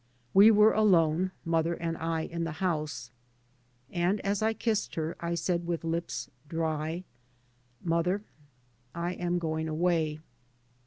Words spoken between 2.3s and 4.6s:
the house. And as I